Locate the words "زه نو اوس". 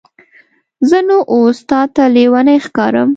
0.89-1.57